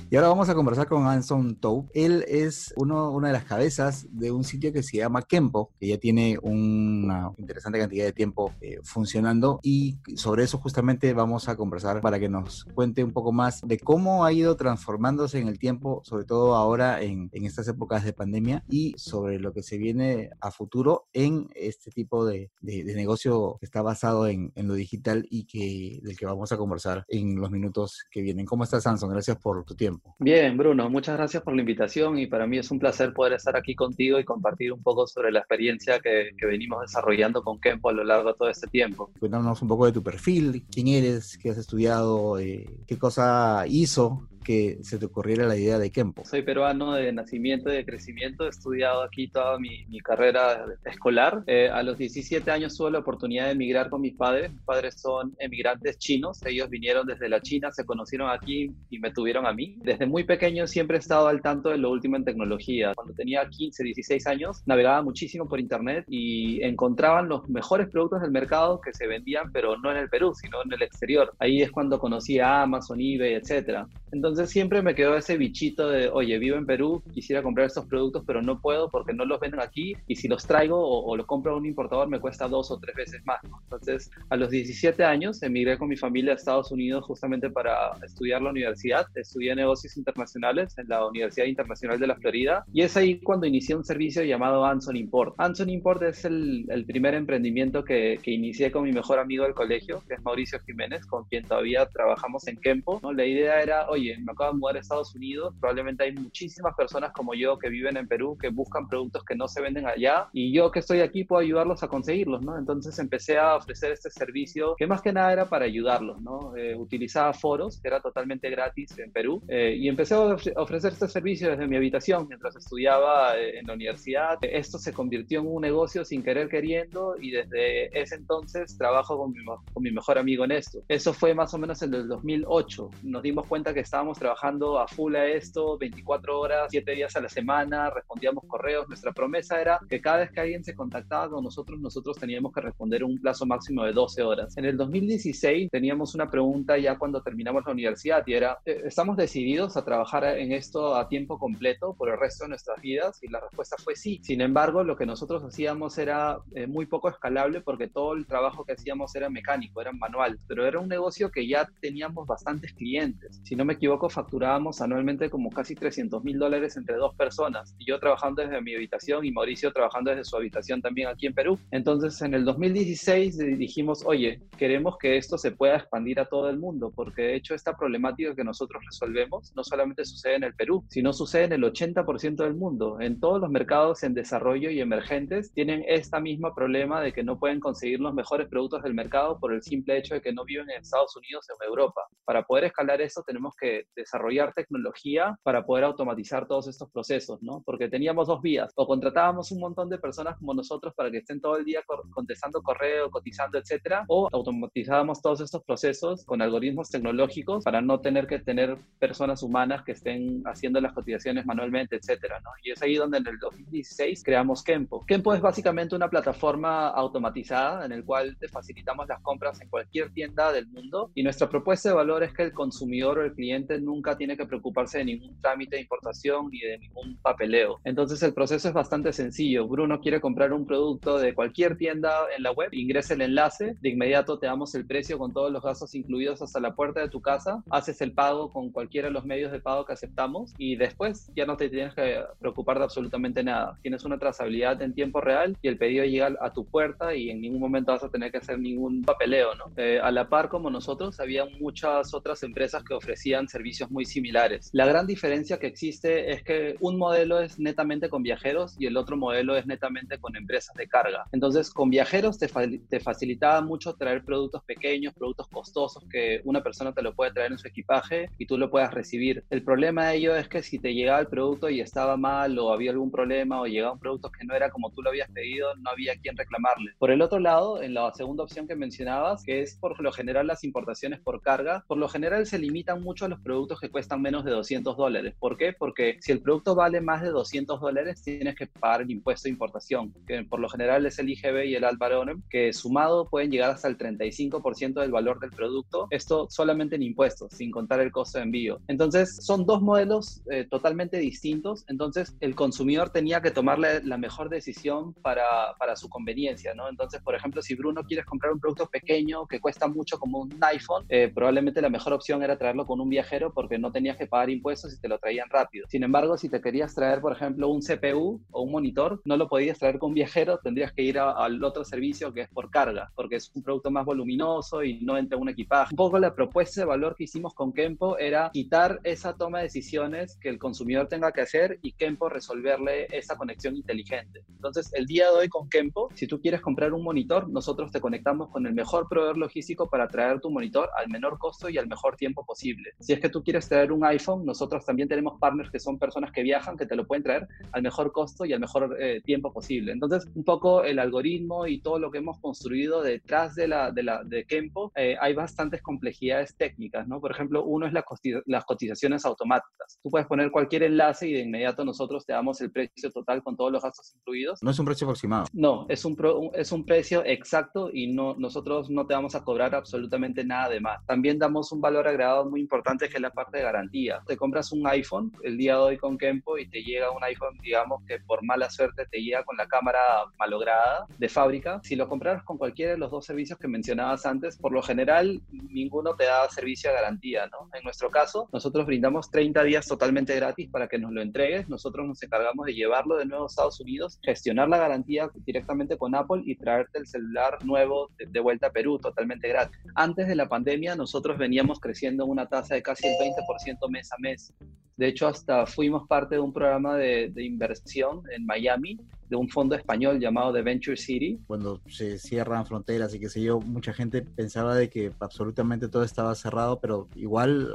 Y 0.09 0.17
ahora 0.17 0.29
vamos 0.29 0.51
a 0.51 0.55
conversar 0.55 0.89
con 0.89 1.07
Anson 1.07 1.57
Tou. 1.57 1.89
Él 1.95 2.25
es 2.29 2.75
uno, 2.77 3.11
una 3.11 3.29
de 3.29 3.33
las 3.33 3.45
cabezas 3.45 4.07
de 4.11 4.31
un 4.31 4.45
sitio 4.45 4.71
que 4.71 4.83
se 4.83 4.99
llama 4.99 5.23
Kempo, 5.33 5.71
que 5.81 5.87
ya 5.87 5.97
tiene 5.97 6.37
una 6.43 7.33
interesante 7.39 7.79
cantidad 7.79 8.05
de 8.05 8.13
tiempo 8.13 8.53
eh, 8.61 8.81
funcionando 8.83 9.61
y 9.63 9.97
sobre 10.15 10.45
eso 10.45 10.59
justamente 10.59 11.15
vamos 11.15 11.49
a 11.49 11.57
conversar 11.57 12.03
para 12.03 12.21
que 12.21 12.29
nos 12.29 12.67
cuente 12.75 13.03
un 13.03 13.13
poco 13.13 13.33
más 13.33 13.63
de 13.63 13.79
cómo 13.79 14.27
ha 14.27 14.33
ido 14.35 14.57
transformándose 14.57 15.39
en 15.39 15.49
el 15.49 15.59
tiempo, 15.59 16.03
sobre 16.05 16.27
todo 16.27 16.55
ahora 16.55 17.01
en, 17.01 17.31
en 17.33 17.47
estas 17.47 17.67
épocas 17.67 18.05
de 18.05 18.13
pandemia 18.13 18.63
y 18.69 18.93
sobre 18.99 19.39
lo 19.39 19.55
que 19.55 19.63
se 19.63 19.79
viene 19.79 20.29
a 20.43 20.51
futuro 20.51 21.07
en 21.15 21.49
este 21.55 21.91
tipo 21.91 22.27
de, 22.27 22.51
de, 22.61 22.85
de 22.85 22.95
negocio 22.95 23.57
que 23.59 23.65
está 23.65 23.81
basado 23.81 24.27
en, 24.27 24.53
en, 24.55 24.69
lo 24.69 24.75
digital 24.75 25.27
y 25.31 25.47
que 25.47 26.01
del 26.03 26.19
que 26.19 26.27
vamos 26.27 26.53
a 26.53 26.59
conversar 26.59 27.07
en 27.09 27.41
los 27.41 27.51
minutos 27.51 28.05
que 28.11 28.21
vienen. 28.21 28.45
¿Cómo 28.45 28.65
estás, 28.65 28.83
Samson? 28.83 29.09
Gracias 29.09 29.39
por 29.39 29.65
tu 29.65 29.75
tiempo. 29.75 30.15
Bien, 30.19 30.59
Bruno, 30.59 30.91
muchas 30.91 31.17
gracias 31.17 31.43
por 31.43 31.55
la 31.55 31.63
invitación 31.63 32.19
y 32.19 32.27
para 32.27 32.47
mí 32.47 32.59
es 32.59 32.71
un 32.71 32.79
placer 32.79 33.15
poder 33.15 33.33
estar 33.33 33.57
aquí 33.57 33.75
contigo 33.75 34.19
y 34.19 34.25
compartir 34.25 34.75
un 34.75 34.83
poco 34.83 35.07
sobre 35.07 35.22
sobre 35.23 35.33
la 35.33 35.39
experiencia 35.39 36.01
que, 36.01 36.31
que, 36.37 36.47
venimos 36.47 36.81
desarrollando 36.81 37.45
con 37.45 37.61
Kempo 37.61 37.91
a 37.91 37.93
lo 37.93 38.03
largo 38.03 38.31
de 38.31 38.35
todo 38.35 38.49
este 38.51 38.67
tiempo. 38.67 39.13
Cuéntanos 39.21 39.63
un 39.63 39.69
poco 39.69 39.87
de 39.87 39.93
tu 39.93 40.03
perfil, 40.03 40.65
quién 40.69 40.89
eres, 40.89 41.39
qué 41.39 41.51
has 41.51 41.59
estudiado, 41.59 42.41
eh, 42.41 42.69
qué 42.89 42.99
cosa 42.99 43.65
hizo 43.69 44.29
que 44.43 44.79
se 44.83 44.99
te 44.99 45.07
ocurriera 45.07 45.47
la 45.47 45.57
idea 45.57 45.79
de 45.79 45.91
Kempo? 45.91 46.25
Soy 46.25 46.43
peruano 46.43 46.95
de 46.95 47.13
nacimiento 47.13 47.73
y 47.73 47.77
de 47.77 47.85
crecimiento, 47.85 48.47
he 48.47 48.49
estudiado 48.49 49.03
aquí 49.03 49.29
toda 49.29 49.59
mi, 49.59 49.85
mi 49.87 50.01
carrera 50.01 50.65
escolar. 50.85 51.43
Eh, 51.47 51.69
a 51.69 51.83
los 51.83 51.99
17 51.99 52.51
años 52.51 52.77
tuve 52.77 52.91
la 52.91 52.99
oportunidad 52.99 53.47
de 53.47 53.53
emigrar 53.53 53.91
con 53.91 54.01
mis 54.01 54.15
padres. 54.15 54.53
Mis 54.53 54.63
padres 54.63 55.01
son 55.01 55.35
emigrantes 55.39 55.99
chinos, 55.99 56.41
ellos 56.45 56.69
vinieron 56.69 57.07
desde 57.07 57.29
la 57.29 57.41
China, 57.41 57.71
se 57.73 57.85
conocieron 57.85 58.31
aquí 58.31 58.73
y 58.91 58.99
me 58.99 59.13
tuvieron 59.13 59.47
a 59.47 59.53
mí. 59.53 59.77
Desde 59.83 60.07
muy 60.07 60.25
pequeño 60.25 60.67
siempre 60.67 60.97
he 60.97 61.01
estado 61.01 61.29
al 61.29 61.43
tanto 61.43 61.71
de 61.71 61.79
lo 61.79 61.91
último 61.91 62.17
en 62.17 62.25
tecnología. 62.25 62.93
Cuando 62.95 63.15
tenía 63.15 63.49
15, 63.49 63.83
16 63.85 64.27
años, 64.27 64.63
navegaba 64.67 65.03
muchísimo 65.03 65.49
por 65.49 65.61
internet 65.61 66.05
y 66.09 66.63
encontraban 66.63 67.29
los 67.29 67.49
mejores 67.49 67.89
productos 67.89 68.23
del 68.23 68.31
mercado 68.31 68.81
que 68.81 68.93
se 68.93 69.07
vendían, 69.07 69.53
pero 69.53 69.77
no 69.79 69.91
en 69.91 69.99
el 69.99 70.09
Perú, 70.09 70.35
sino 70.35 70.63
en 70.65 70.73
el 70.73 70.83
exterior. 70.83 71.33
Ahí 71.39 71.63
es 71.63 71.71
cuando 71.71 71.99
conocí 71.99 72.39
a 72.39 72.63
Amazon, 72.63 73.01
eBay, 73.01 73.35
etc. 73.35 73.87
Entonces, 74.13 74.32
Entonces 74.33 74.51
siempre 74.51 74.81
me 74.81 74.95
quedó 74.95 75.15
ese 75.15 75.37
bichito 75.37 75.91
de, 75.91 76.09
oye, 76.09 76.39
vivo 76.39 76.57
en 76.57 76.65
Perú, 76.65 77.03
quisiera 77.13 77.43
comprar 77.43 77.67
estos 77.67 77.85
productos, 77.85 78.25
pero 78.27 78.41
no 78.41 78.63
puedo 78.63 78.89
porque 78.89 79.13
no 79.13 79.27
los 79.27 79.39
venden 79.39 79.61
aquí 79.61 79.95
y 80.07 80.17
si 80.17 80.27
los 80.27 80.47
traigo 80.47 80.79
o, 80.81 81.15
los 81.19 81.27
compro 81.27 81.53
a 81.53 81.57
un 81.59 81.67
importador 81.67 82.09
me 82.09 82.19
cuesta 82.19 82.49
dos 82.49 82.71
o 82.71 82.79
tres 82.79 82.97
veces 82.97 83.21
más. 83.27 83.41
Entonces, 83.65 84.11
a 84.31 84.37
los 84.37 84.49
17 84.49 85.05
años 85.05 85.43
emigré 85.43 85.77
con 85.77 85.91
mi 85.91 85.99
familia 85.99 86.33
a 86.33 86.37
Estados 86.37 86.73
Unidos 86.73 87.05
justamente 87.05 87.51
para 87.51 87.91
estudiar 88.03 88.41
la 88.41 88.49
universidad. 88.49 89.05
Estudié 89.15 89.55
negocios 89.55 89.99
internacionales 89.99 90.79
en 90.79 90.89
la 90.89 91.07
Universidad 91.07 91.45
Internacional 91.45 92.01
de 92.01 92.07
la 92.07 92.17
Florida 92.17 92.65
y 92.73 92.81
es 92.81 92.97
ahí 92.97 93.21
cuando 93.21 93.47
inicié 93.47 93.77
un 93.77 93.85
servicio 93.85 94.25
llamado 94.25 94.65
Anson 94.65 94.97
Import. 94.97 95.35
Anson 95.37 95.69
Import 95.69 96.03
es 96.05 96.25
el, 96.25 96.65
el 96.71 96.87
primer 96.87 97.13
emprendimiento 97.13 97.85
que, 97.85 98.19
que, 98.23 98.31
inicié 98.31 98.73
con 98.73 98.85
mi 98.85 98.93
mejor 98.93 99.19
amigo 99.19 99.45
del 99.45 99.53
colegio, 99.53 100.03
que 100.09 100.15
es 100.15 100.23
Mauricio 100.23 100.59
Jiménez, 100.61 101.05
con 101.05 101.25
quien 101.25 101.45
todavía 101.45 101.85
trabajamos 101.85 102.49
en 102.49 102.57
Kempo. 102.57 102.99
¿no? 103.03 103.13
La 103.13 103.27
idea 103.27 103.61
era, 103.61 103.91
oye, 103.91 104.22
me 104.23 104.33
acabo 104.33 104.53
de 104.53 104.59
mudar 104.59 104.77
a 104.77 104.81
Estados 104.81 105.15
Unidos, 105.15 105.55
probablemente 105.61 106.05
hay 106.05 106.13
muchísimas 106.13 106.75
personas 106.75 107.13
como 107.13 107.35
yo 107.35 107.59
que 107.59 107.69
viven 107.69 107.97
en 107.97 108.09
Perú, 108.09 108.37
que 108.41 108.49
buscan 108.49 108.89
productos 108.89 109.25
que 109.25 109.35
no 109.35 109.49
se 109.49 109.61
venden 109.61 109.87
allá 109.87 110.29
y 110.33 110.53
yo 110.53 110.71
que 110.71 110.81
estoy 110.81 111.01
aquí 111.01 111.25
puedo 111.25 111.43
ayudarlos 111.43 111.83
a 111.83 111.89
conseguirlos, 111.89 112.43
¿no? 112.43 112.59
Entonces 112.59 112.99
empecé 112.99 113.39
a 113.39 113.57
ofrecer 113.57 113.93
este 113.93 114.11
servicio 114.11 114.75
que 114.77 114.87
más 114.87 115.03
que 115.03 115.13
nada 115.13 115.33
era 115.33 115.47
para 115.47 115.65
ayudarlos, 115.65 116.21
¿no? 116.21 116.57
Eh, 116.57 116.75
utilizaba 116.77 117.33
foros, 117.33 117.81
que 117.81 117.89
era 117.89 118.01
totalmente 118.01 118.51
gratis 118.51 118.99
en 118.99 119.13
Perú, 119.13 119.43
eh, 119.49 119.77
y 119.79 119.89
empecé 119.89 120.15
a 120.15 120.37
ofrecer 120.57 120.93
este 120.93 121.09
servicio 121.09 121.51
desde 121.51 121.67
mi 121.67 121.77
habitación 121.77 122.27
mientras 122.29 122.57
estudiaba 122.57 123.37
eh, 123.37 123.59
en 123.59 123.67
la 123.67 123.75
universidad. 123.75 124.39
Esto 124.43 124.79
se 124.79 124.93
convirtió 124.93 125.41
en 125.41 125.47
un 125.47 125.63
negocio 125.63 126.05
sin 126.05 126.23
querer 126.23 126.49
queriendo 126.49 127.17
y 127.21 127.31
desde 127.31 127.99
ese 127.99 128.17
entonces 128.17 128.77
trabajo 128.77 129.19
con 129.19 129.33
mi, 129.33 129.45
con 129.45 129.83
mi 129.83 129.91
mejor 129.91 130.19
amigo 130.19 130.45
en 130.45 130.53
esto. 130.53 130.81
Eso 130.89 131.13
fue 131.13 131.35
más 131.35 131.53
o 131.55 131.59
menos 131.59 131.83
en 131.83 131.95
el 131.95 132.09
2008. 132.09 132.91
Nos 133.05 133.23
dimos 133.23 133.47
cuenta 133.47 133.75
que 133.75 133.81
estábamos 133.81 134.12
trabajando 134.19 134.79
a 134.79 134.87
full 134.89 135.15
a 135.17 135.27
esto, 135.27 135.79
24 135.79 136.39
horas, 136.39 136.67
7 136.71 136.93
días 136.93 137.15
a 137.17 137.21
la 137.21 137.29
semana, 137.29 137.91
respondíamos 137.91 138.45
correos. 138.47 138.89
Nuestra 138.89 139.13
promesa 139.13 139.61
era 139.61 139.79
que 139.89 140.01
cada 140.01 140.19
vez 140.19 140.31
que 140.31 140.41
alguien 140.41 140.65
se 140.65 140.75
contactaba 140.75 141.31
con 141.31 141.45
nosotros, 141.45 141.81
nosotros 141.81 142.17
teníamos 142.19 142.53
que 142.53 142.61
responder 142.61 143.05
un 143.05 143.19
plazo 143.21 143.47
máximo 143.47 143.85
de 143.85 143.93
12 143.93 144.23
horas. 144.23 144.57
En 144.57 144.65
el 144.65 144.77
2016 144.77 145.71
teníamos 145.71 146.15
una 146.15 146.31
pregunta 146.31 146.79
ya 146.79 146.99
cuando 146.99 147.23
terminamos 147.23 147.65
la 147.67 147.73
universidad 147.73 148.23
y 148.27 148.35
era, 148.35 148.59
eh, 148.65 148.83
¿estamos 148.85 149.17
decididos 149.17 149.77
a 149.77 149.85
trabajar 149.85 150.25
en 150.25 150.53
esto 150.53 150.95
a 150.95 151.09
tiempo 151.09 151.39
completo 151.39 151.95
por 151.95 152.09
el 152.09 152.19
resto 152.19 152.45
de 152.45 152.51
nuestras 152.51 152.81
vidas? 152.81 153.19
Y 153.23 153.29
la 153.29 153.41
respuesta 153.41 153.77
fue 153.83 153.97
sí. 153.97 154.21
Sin 154.23 154.41
embargo, 154.41 154.85
lo 154.85 154.97
que 154.97 155.07
nosotros 155.07 155.43
hacíamos 155.45 155.99
era 155.99 156.39
eh, 156.55 156.67
muy 156.67 156.87
poco 156.87 157.09
escalable 157.09 157.61
porque 157.61 157.89
todo 157.89 158.15
el 158.15 158.27
trabajo 158.27 158.65
que 158.65 158.73
hacíamos 158.73 159.15
era 159.15 159.29
mecánico, 159.29 159.81
era 159.81 159.93
manual, 159.93 160.39
pero 160.47 160.67
era 160.67 160.81
un 160.81 160.89
negocio 160.89 161.31
que 161.31 161.47
ya 161.47 161.69
teníamos 161.81 162.27
bastantes 162.27 162.73
clientes. 162.75 163.41
Si 163.45 163.57
no 163.57 163.65
me 163.65 163.75
equivoco, 163.75 164.02
facturábamos 164.09 164.81
anualmente 164.81 165.31
como 165.31 165.51
casi 165.51 165.75
300 165.75 166.23
mil 166.25 166.39
dólares 166.39 166.77
entre 166.77 166.97
dos 166.97 167.15
personas. 167.15 167.75
Y 167.79 167.87
yo 167.87 167.99
trabajando 167.99 168.43
desde 168.43 168.61
mi 168.61 168.75
habitación 168.75 169.25
y 169.25 169.33
Mauricio 169.33 169.73
trabajando 169.73 170.11
desde 170.11 170.25
su 170.25 170.37
habitación 170.37 170.81
también 170.81 171.09
aquí 171.09 171.27
en 171.27 171.35
Perú. 171.35 171.59
Entonces, 171.71 172.21
en 172.23 172.35
el 172.35 172.45
2016 172.45 173.39
dijimos, 173.59 174.03
oye, 174.07 174.43
queremos 174.57 174.97
que 174.99 175.17
esto 175.17 175.39
se 175.39 175.53
pueda 175.53 175.77
expandir 175.77 176.21
a 176.21 176.27
todo 176.27 176.49
el 176.51 176.59
mundo, 176.59 176.93
porque 176.95 177.23
de 177.23 177.35
hecho 177.37 177.55
esta 177.55 177.77
problemática 177.77 178.35
que 178.35 178.45
nosotros 178.45 178.83
resolvemos 178.85 179.53
no 179.55 179.65
solamente 179.65 180.05
sucede 180.05 180.37
en 180.37 180.45
el 180.45 180.55
Perú, 180.55 180.85
sino 180.89 181.13
sucede 181.13 181.45
en 181.45 181.53
el 181.53 181.63
80% 181.65 182.37
del 182.37 182.55
mundo. 182.55 183.01
En 183.01 183.21
todos 183.21 183.41
los 183.41 183.51
mercados 183.51 184.03
en 184.03 184.15
desarrollo 184.15 184.71
y 184.71 184.81
emergentes 184.81 185.53
tienen 185.53 185.85
esta 185.87 186.21
misma 186.21 186.55
problema 186.55 187.01
de 187.01 187.13
que 187.13 187.23
no 187.23 187.39
pueden 187.39 187.61
conseguir 187.61 188.01
los 188.01 188.15
mejores 188.15 188.49
productos 188.49 188.83
del 188.83 188.95
mercado 188.95 189.39
por 189.39 189.53
el 189.53 189.63
simple 189.63 189.99
hecho 189.99 190.15
de 190.15 190.23
que 190.23 190.33
no 190.33 190.45
viven 190.45 190.71
en 190.71 190.81
Estados 190.81 191.17
Unidos 191.17 191.47
o 191.49 191.63
en 191.63 191.69
Europa. 191.69 192.03
Para 192.25 192.43
poder 192.45 192.65
escalar 192.65 193.01
eso 193.01 193.23
tenemos 193.27 193.55
que 193.57 193.87
desarrollar 193.95 194.53
tecnología 194.55 195.37
para 195.43 195.65
poder 195.65 195.85
automatizar 195.85 196.47
todos 196.47 196.69
estos 196.69 196.91
procesos, 196.91 197.43
¿no? 197.43 197.63
Porque 197.65 197.89
teníamos 197.89 198.29
dos 198.29 198.41
vías, 198.43 198.73
o 198.77 198.87
contratábamos 198.87 199.53
un 199.53 199.61
montón 199.61 199.89
de 199.89 199.99
personas 199.99 200.37
como 200.39 200.55
nosotros 200.55 200.95
para 200.95 201.11
que 201.11 201.19
estén 201.19 201.41
todo 201.41 201.57
el 201.57 201.65
día 201.65 201.83
contestando 202.11 202.63
correo, 202.63 203.11
cotizando, 203.11 203.59
etcétera, 203.59 204.05
o 204.09 204.29
automatizábamos 204.33 205.21
todos 205.21 205.41
estos 205.41 205.63
procesos 205.65 206.25
con 206.25 206.43
algoritmos 206.43 206.91
tecnológicos 206.91 207.65
para 207.65 207.81
no 207.81 208.01
tener 208.01 208.27
que 208.27 208.39
tener 208.39 208.77
personas 208.99 209.43
humanas 209.43 209.83
que 209.85 209.93
estén 209.93 210.43
haciendo 210.47 210.81
las 210.81 210.93
cotizaciones 210.93 211.47
manualmente, 211.47 211.97
etcétera, 211.97 212.41
¿no? 212.41 212.51
Y 212.63 212.71
es 212.71 212.83
ahí 212.83 212.97
donde 212.97 213.19
en 213.19 213.27
el 213.27 213.39
2016 213.39 214.23
creamos 214.23 214.63
Kempo. 214.63 215.05
Kempo 215.07 215.35
es 215.35 215.41
básicamente 215.41 215.95
una 215.95 216.09
plataforma 216.09 216.89
automatizada 216.89 217.85
en 217.85 217.93
el 217.93 218.05
cual 218.05 218.37
te 218.39 218.49
facilitamos 218.49 219.09
las 219.09 219.21
compras 219.21 219.61
en 219.61 219.69
cualquier 219.69 220.13
tienda 220.13 220.53
del 220.53 220.67
mundo 220.69 221.11
y 221.15 221.23
nuestra 221.23 221.49
propuesta 221.49 221.89
de 221.89 221.95
valor 221.95 222.23
es 222.23 222.33
que 222.33 222.43
el 222.43 222.53
consumidor 222.53 223.19
o 223.19 223.25
el 223.25 223.35
cliente 223.35 223.79
nunca 223.85 224.17
tiene 224.17 224.37
que 224.37 224.47
preocuparse 224.47 224.99
de 224.99 225.05
ningún 225.05 225.41
trámite 225.41 225.77
de 225.77 225.83
importación 225.83 226.49
ni 226.51 226.61
de 226.61 226.79
ningún 226.79 227.17
papeleo. 227.19 227.81
Entonces 227.85 228.23
el 228.23 228.35
proceso 228.35 228.69
es 228.69 228.75
bastante 228.75 229.13
sencillo. 229.13 229.67
Bruno 229.69 230.01
quiere 230.01 230.21
comprar 230.21 230.53
un 230.53 230.67
producto 230.67 231.19
de 231.19 231.35
cualquier 231.35 231.77
tienda 231.77 232.13
en 232.37 232.43
la 232.43 232.53
web, 232.53 232.69
ingresa 232.73 233.15
el 233.15 233.23
enlace, 233.23 233.77
de 233.81 233.89
inmediato 233.89 234.39
te 234.39 234.47
damos 234.47 234.75
el 234.75 234.87
precio 234.87 235.19
con 235.19 235.33
todos 235.33 235.53
los 235.53 235.63
gastos 235.63 235.95
incluidos 235.95 236.43
hasta 236.43 236.61
la 236.61 236.75
puerta 236.75 237.01
de 237.01 237.09
tu 237.09 237.21
casa, 237.21 237.63
haces 237.71 238.01
el 238.01 238.13
pago 238.13 238.51
con 238.51 238.71
cualquiera 238.71 239.09
de 239.09 239.15
los 239.15 239.25
medios 239.25 239.53
de 239.53 239.61
pago 239.61 239.85
que 239.85 239.93
aceptamos 239.93 240.55
y 240.59 240.77
después 240.77 241.31
ya 241.37 241.47
no 241.47 241.57
te 241.57 241.69
tienes 241.69 241.95
que 241.95 242.23
preocupar 242.39 242.79
de 242.79 242.85
absolutamente 242.85 243.43
nada. 243.43 243.79
Tienes 243.83 244.05
una 244.05 244.19
trazabilidad 244.19 244.81
en 244.83 244.95
tiempo 244.95 245.21
real 245.21 245.57
y 245.63 245.69
el 245.69 245.79
pedido 245.79 246.05
llega 246.05 246.37
a 246.41 246.53
tu 246.53 246.67
puerta 246.67 247.15
y 247.15 247.31
en 247.31 247.41
ningún 247.41 247.61
momento 247.61 247.93
vas 247.93 248.05
a 248.05 248.09
tener 248.09 248.31
que 248.31 248.39
hacer 248.39 248.59
ningún 248.59 249.03
papeleo. 249.03 249.51
Eh, 249.77 250.01
a 250.03 250.11
la 250.11 250.29
par 250.29 250.49
como 250.49 250.71
nosotros, 250.71 251.19
había 251.21 251.45
muchas 251.61 252.15
otras 252.15 252.43
empresas 252.43 252.85
que 252.85 252.95
ofrecían 252.95 253.49
servicios 253.63 253.91
muy 253.93 254.05
similares. 254.05 254.71
La 254.73 254.87
gran 254.87 255.07
diferencia 255.07 255.59
que 255.59 255.69
existe 255.69 256.33
es 256.33 256.43
que 256.43 256.75
un 256.81 256.99
modelo 256.99 257.41
es 257.41 257.61
netamente 257.61 258.09
con 258.09 258.23
viajeros 258.25 258.75
y 258.77 258.87
el 258.87 258.97
otro 258.97 259.17
modelo 259.17 259.57
es 259.57 259.67
netamente 259.67 260.19
con 260.19 260.35
empresas 260.35 260.75
de 260.75 260.89
carga. 260.89 261.27
Entonces, 261.31 261.71
con 261.71 261.89
viajeros 261.89 262.39
te, 262.39 262.49
te 262.49 262.99
facilitaba 262.99 263.61
mucho 263.61 263.95
traer 263.95 264.25
productos 264.25 264.65
pequeños, 264.65 265.15
productos 265.15 265.47
costosos 265.47 266.03
que 266.11 266.41
una 266.45 266.61
persona 266.61 266.93
te 266.93 267.03
lo 267.03 267.15
puede 267.15 267.33
traer 267.33 267.53
en 267.53 267.59
su 267.59 267.69
equipaje 267.69 268.29
y 268.37 268.47
tú 268.47 268.59
lo 268.59 268.69
puedas 268.69 268.93
recibir. 268.93 269.45
El 269.49 269.63
problema 269.63 270.09
de 270.09 270.17
ello 270.17 270.35
es 270.35 270.49
que 270.49 270.63
si 270.63 270.81
te 270.81 270.93
llegaba 270.93 271.21
el 271.21 271.29
producto 271.29 271.71
y 271.71 271.81
estaba 271.81 272.17
mal 272.17 272.59
o 272.59 272.73
había 272.73 272.91
algún 272.91 273.13
problema 273.13 273.61
o 273.61 273.67
llegaba 273.67 273.93
un 273.93 274.01
producto 274.01 274.33
que 274.33 274.45
no 274.45 274.57
era 274.57 274.71
como 274.71 274.91
tú 274.91 275.03
lo 275.03 275.11
habías 275.11 275.31
pedido, 275.31 275.77
no 275.77 275.91
había 275.91 276.17
quien 276.17 276.37
reclamarle. 276.37 276.93
Por 276.99 277.13
el 277.13 277.23
otro 277.23 277.39
lado, 277.39 277.81
en 277.81 277.95
la 277.95 278.13
segunda 278.13 278.43
opción 278.43 278.67
que 278.67 278.75
mencionabas, 278.75 279.45
que 279.45 279.63
es 279.63 279.77
por 279.77 280.01
lo 280.01 280.11
general 280.11 280.49
las 280.49 280.65
importaciones 280.65 281.21
por 281.21 281.41
carga, 281.41 281.85
por 281.87 281.99
lo 281.99 282.09
general 282.09 282.45
se 282.47 282.59
limitan 282.59 283.03
mucho 283.03 283.27
a 283.27 283.29
los 283.29 283.39
productos 283.39 283.52
que 283.81 283.91
cuestan 283.91 284.23
menos 284.23 284.45
de 284.45 284.51
200 284.51 284.97
dólares. 284.97 285.35
¿Por 285.39 285.57
qué? 285.57 285.73
Porque 285.73 286.17
si 286.21 286.33
el 286.33 286.41
producto 286.41 286.75
vale 286.75 287.01
más 287.01 287.23
de 287.23 287.29
200 287.29 287.81
dólares, 287.81 288.23
tienes 288.23 288.57
que 288.57 288.67
pagar 288.67 289.03
el 289.03 289.11
impuesto 289.11 289.45
de 289.45 289.51
importación, 289.51 290.13
que 290.27 290.43
por 290.45 290.61
lo 290.61 290.69
general 290.69 291.05
es 291.07 291.19
el 291.19 291.29
IGB 291.29 291.67
y 291.67 291.75
el 291.75 291.85
Albaronem, 291.85 292.43
que 292.49 292.73
sumado 292.73 293.29
pueden 293.29 293.51
llegar 293.51 293.71
hasta 293.71 293.89
el 293.89 293.99
35% 293.99 295.01
del 295.01 295.11
valor 295.11 295.39
del 295.41 295.51
producto. 295.51 296.07
Esto 296.11 296.47
solamente 296.51 296.97
en 296.97 297.03
impuestos, 297.03 297.53
sin 297.53 297.71
contar 297.71 298.01
el 298.01 298.11
costo 298.11 298.39
de 298.39 298.45
envío. 298.45 298.81
Entonces, 298.89 299.37
son 299.45 299.67
dos 299.67 299.83
modelos 299.83 300.43
eh, 300.51 300.67
totalmente 300.69 301.19
distintos. 301.19 301.85
Entonces, 301.89 302.35
el 302.41 302.55
consumidor 302.55 303.11
tenía 303.11 303.41
que 303.41 303.51
tomarle 303.51 304.03
la 304.05 304.17
mejor 304.17 304.49
decisión 304.49 305.15
para, 305.15 305.75
para 305.79 305.97
su 305.97 306.09
conveniencia, 306.09 306.75
¿no? 306.75 306.89
Entonces, 306.89 307.21
por 307.23 307.35
ejemplo, 307.35 307.63
si 307.63 307.75
Bruno 307.75 308.03
quieres 308.05 308.25
comprar 308.25 308.53
un 308.53 308.61
producto 308.61 308.87
pequeño 308.87 309.47
que 309.47 309.61
cuesta 309.61 309.89
mucho 309.89 310.19
como 310.19 310.41
un 310.41 310.57
iPhone, 310.61 311.05
eh, 311.09 311.31
probablemente 311.35 311.83
la 311.83 311.91
mejor 311.91 312.13
opción 312.13 312.43
era 312.43 312.57
traerlo 312.57 312.87
con 312.87 313.01
un 313.01 313.09
viajero 313.09 313.42
porque 313.51 313.79
no 313.79 313.91
tenías 313.91 314.17
que 314.17 314.27
pagar 314.27 314.51
impuestos 314.51 314.95
y 314.95 315.01
te 315.01 315.09
lo 315.09 315.19
traían 315.19 315.49
rápido. 315.51 315.87
Sin 315.89 316.03
embargo, 316.03 316.37
si 316.37 316.49
te 316.49 316.61
querías 316.61 316.95
traer, 316.95 317.21
por 317.21 317.33
ejemplo, 317.33 317.69
un 317.69 317.81
CPU 317.81 318.41
o 318.51 318.63
un 318.63 318.71
monitor, 318.71 319.21
no 319.25 319.37
lo 319.37 319.49
podías 319.49 319.79
traer 319.79 319.99
con 319.99 320.15
viajero, 320.15 320.59
tendrías 320.59 320.93
que 320.93 321.03
ir 321.03 321.19
al 321.19 321.63
otro 321.65 321.85
servicio 321.85 322.33
que 322.33 322.43
es 322.43 322.49
por 322.49 322.71
carga, 322.71 323.11
porque 323.15 323.37
es 323.37 323.51
un 323.55 323.63
producto 323.63 323.91
más 323.91 324.05
voluminoso 324.05 324.85
y 324.85 325.01
no 325.01 325.17
entra 325.17 325.39
un 325.39 325.49
equipaje. 325.49 325.93
Un 325.93 325.97
poco 325.97 326.19
la 326.19 326.35
propuesta 326.35 326.81
de 326.81 326.87
valor 326.87 327.15
que 327.17 327.25
hicimos 327.25 327.55
con 327.55 327.73
Kempo 327.73 328.19
era 328.19 328.51
quitar 328.53 329.01
esa 329.05 329.37
toma 329.37 329.59
de 329.59 329.65
decisiones 329.65 330.37
que 330.41 330.49
el 330.49 330.59
consumidor 330.59 331.09
tenga 331.09 331.33
que 331.33 331.41
hacer 331.41 331.79
y 331.83 331.93
Kempo 331.93 332.29
resolverle 332.29 333.07
esa 333.11 333.37
conexión 333.37 333.77
inteligente. 333.77 334.45
Entonces, 334.49 334.93
el 334.95 335.07
día 335.07 335.31
de 335.31 335.39
hoy 335.39 335.49
con 335.49 335.69
Kempo, 335.69 336.09
si 336.15 336.27
tú 336.27 336.41
quieres 336.41 336.61
comprar 336.61 336.93
un 336.93 337.03
monitor, 337.03 337.49
nosotros 337.49 337.91
te 337.91 338.01
conectamos 338.01 338.51
con 338.51 338.67
el 338.67 338.75
mejor 338.75 339.09
proveedor 339.09 339.39
logístico 339.39 339.89
para 339.89 340.09
traer 340.09 340.41
tu 340.41 340.51
monitor 340.51 340.89
al 340.97 341.09
menor 341.09 341.39
costo 341.39 341.69
y 341.69 341.79
al 341.79 341.89
mejor 341.89 342.17
tiempo 342.17 342.45
posible. 342.45 342.91
Si 343.01 343.13
es 343.13 343.21
que 343.21 343.29
tú 343.33 343.43
quieres 343.43 343.69
traer 343.69 343.91
un 343.91 344.05
iPhone, 344.05 344.45
nosotros 344.47 344.85
también 344.85 345.09
tenemos 345.09 345.41
partners 345.41 345.71
que 345.71 345.81
son 345.81 345.99
personas 345.99 346.31
que 346.31 346.45
viajan, 346.45 346.77
que 346.77 346.87
te 346.87 346.95
lo 346.95 347.07
pueden 347.07 347.25
traer 347.25 347.49
al 347.73 347.83
mejor 347.83 348.13
costo 348.13 348.45
y 348.45 348.53
al 348.53 348.61
mejor 348.61 348.97
eh, 349.01 349.21
tiempo 349.25 349.53
posible. 349.53 349.91
Entonces, 349.91 350.31
un 350.35 350.45
poco 350.45 350.85
el 350.85 351.01
algoritmo 351.01 351.67
y 351.67 351.81
todo 351.81 351.99
lo 351.99 352.11
que 352.11 352.19
hemos 352.19 352.39
construido 352.39 353.03
detrás 353.03 353.57
de 353.57 353.67
la 353.67 353.91
de, 353.91 354.03
la, 354.05 354.23
de 354.23 354.45
Kempo, 354.45 354.93
eh, 354.95 355.17
hay 355.21 355.35
bastantes 355.35 355.83
complejidades 355.83 356.55
técnicas, 356.57 357.09
¿no? 357.09 357.21
Por 357.21 357.33
ejemplo, 357.33 357.65
uno 357.65 357.87
es 357.87 357.93
la 357.93 358.05
las 358.47 358.65
cotizaciones 358.65 359.25
automáticas. 359.25 359.99
Tú 360.03 360.11
puedes 360.11 360.27
poner 360.27 360.51
cualquier 360.51 360.83
enlace 360.83 361.29
y 361.29 361.33
de 361.33 361.41
inmediato 361.41 361.85
nosotros 361.85 362.27
te 362.27 362.33
damos 362.33 362.61
el 362.61 362.71
precio 362.71 363.11
total 363.11 363.43
con 363.43 363.57
todos 363.57 363.73
los 363.73 363.83
gastos 363.83 364.15
incluidos. 364.15 364.63
No 364.63 364.71
es 364.71 364.79
un 364.79 364.87
precio 364.87 365.07
aproximado. 365.07 365.47
No, 365.53 365.87
es 365.89 366.05
un, 366.05 366.17
es 366.55 366.73
un 366.73 366.85
precio 366.85 367.25
exacto 367.25 367.91
y 367.93 368.13
no, 368.13 368.35
nosotros 368.37 368.91
no 368.91 369.07
te 369.07 369.15
vamos 369.15 369.35
a 369.35 369.45
cobrar 369.45 369.75
absolutamente 369.75 370.45
nada 370.45 370.69
de 370.69 370.81
más. 370.81 371.05
También 371.07 371.39
damos 371.39 371.73
un 371.73 371.81
valor 371.81 372.07
agregado 372.07 372.49
muy 372.49 372.61
importante 372.61 373.09
que 373.09 373.21
la 373.23 373.31
parte 373.31 373.59
de 373.59 373.65
garantía. 373.65 374.23
Te 374.27 374.37
compras 374.37 374.73
un 374.73 374.87
iPhone 374.87 375.33
el 375.43 375.57
día 375.57 375.75
de 375.75 375.81
hoy 375.81 375.97
con 375.97 376.19
Kempo 376.19 376.59
y 376.59 376.69
te 376.69 376.83
llega 376.83 377.11
un 377.11 377.25
iPhone, 377.25 377.59
digamos 377.63 378.03
que 378.07 378.21
por 378.21 378.45
mala 378.45 378.69
suerte 378.71 379.07
te 379.11 379.23
llega 379.23 379.45
con 379.45 379.57
la 379.57 379.67
cámara 379.67 380.01
malograda 380.39 381.07
de 381.19 381.29
fábrica. 381.29 381.81
Si 381.85 381.97
lo 381.97 382.09
compraras 382.09 382.43
con 382.45 382.59
cualquiera 382.59 382.93
de 382.93 382.99
los 382.99 383.11
dos 383.11 383.25
servicios 383.25 383.59
que 383.59 383.69
mencionabas 383.69 384.27
antes, 384.27 384.57
por 384.57 384.73
lo 384.73 384.83
general 384.83 385.41
ninguno 385.51 386.15
te 386.15 386.25
da 386.25 386.49
servicio 386.49 386.91
de 386.91 386.97
garantía, 386.97 387.47
¿no? 387.47 387.69
En 387.77 387.85
nuestro 387.85 388.11
caso, 388.11 388.49
nosotros 388.53 388.87
brindamos 388.87 389.31
30 389.31 389.63
días 389.65 389.87
totalmente 389.87 390.35
gratis 390.37 390.69
para 390.71 390.89
que 390.89 390.99
nos 390.99 391.13
lo 391.13 391.23
entregues. 391.23 391.69
Nosotros 391.69 392.07
nos 392.07 392.23
encargamos 392.23 392.67
de 392.67 392.75
llevarlo 392.75 393.17
de 393.17 393.27
nuevo 393.27 393.45
a 393.45 393.47
Estados 393.47 393.81
Unidos, 393.81 394.19
gestionar 394.23 394.69
la 394.69 394.79
garantía 394.79 395.31
directamente 395.47 395.97
con 395.97 396.15
Apple 396.15 396.43
y 396.45 396.57
traerte 396.57 396.99
el 396.99 397.07
celular 397.07 397.65
nuevo 397.65 398.11
de, 398.19 398.41
vuelta 398.41 398.69
a 398.69 398.73
Perú 398.73 398.99
totalmente 398.99 399.49
gratis. 399.49 399.79
Antes 399.95 400.29
de 400.29 400.35
la 400.35 400.49
pandemia, 400.49 400.97
nosotros 400.97 401.39
veníamos 401.39 401.81
creciendo 401.81 402.27
una 402.27 402.47
tasa 402.47 402.75
de 402.75 402.83
casi 402.83 403.09
el 403.13 403.33
20% 403.33 403.91
mes 403.91 404.13
a 404.13 404.17
mes. 404.19 404.53
De 404.97 405.09
hecho, 405.09 405.27
hasta 405.27 405.67
fuimos 405.67 406.07
parte 406.07 406.35
de 406.35 406.41
un 406.41 406.53
programa 406.53 406.97
de, 406.97 407.33
inversión 407.37 408.23
en 408.31 408.45
Miami 408.45 408.99
de 409.29 409.37
un 409.37 409.49
fondo 409.49 409.75
español 409.75 410.21
llamado 410.21 410.53
The 410.53 410.63
Venture 410.63 410.97
City. 410.97 411.41
Cuando 411.47 411.81
se 411.89 412.19
cierran 412.19 412.67
fronteras 412.67 413.15
y 413.15 413.19
qué 413.19 413.31
sé 413.31 413.41
yo, 413.41 413.61
mucha 413.61 413.95
gente 413.95 414.21
pensaba 414.21 414.77
de 414.77 414.91
que 414.91 415.11
absolutamente 415.21 415.89
todo 415.89 416.05
estaba 416.05 416.35
cerrado, 416.35 416.79
pero 416.81 417.09
igual 417.17 417.75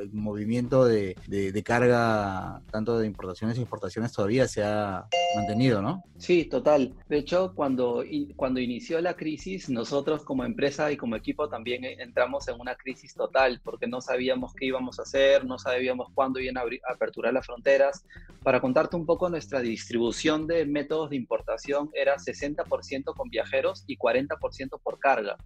el 0.00 0.12
movimiento 0.12 0.84
de, 0.84 1.16
de, 1.26 1.62
carga, 1.62 2.62
tanto 2.70 2.98
de 2.98 3.06
importaciones 3.06 3.58
e 3.58 3.60
importaciones, 3.60 4.12
todavía 4.12 4.46
se 4.48 4.62
ha 4.64 5.06
mantenido, 5.36 5.82
¿no? 5.82 6.02
Sí, 6.18 6.44
total. 6.44 6.94
De 7.08 7.18
hecho, 7.18 7.52
cuando, 7.54 8.04
cuando 8.36 8.60
inició 8.60 9.00
la 9.00 9.14
crisis, 9.14 9.68
nosotros 9.68 10.24
como 10.24 10.44
empresa 10.44 10.90
y 10.90 10.96
como 10.96 11.16
equipo 11.16 11.48
también 11.48 11.84
entramos 11.84 12.48
en 12.48 12.60
una 12.60 12.74
crisis 12.74 13.14
total, 13.14 13.60
porque 13.62 13.86
no 13.86 14.00
sabíamos 14.00 14.54
qué 14.54 14.66
íbamos 14.66 14.98
a 14.98 15.02
hacer, 15.02 15.44
no 15.44 15.58
sabíamos 15.58 16.08
cuándo 16.14 16.40
iban 16.40 16.58
a 16.58 16.62
aperturar 16.92 17.32
las 17.32 17.46
fronteras. 17.46 18.04
Para 18.42 18.60
contarte 18.60 18.96
un 18.96 19.06
poco, 19.06 19.28
nuestra 19.28 19.60
distribución 19.60 20.46
de 20.46 20.64
métodos 20.66 21.10
de 21.10 21.16
importación 21.16 21.90
era 21.94 22.16
60% 22.16 23.14
con 23.14 23.28
viajeros 23.28 23.84
y 23.86 23.96
40% 23.96 24.80
por 24.82 24.98
carga. 24.98 25.36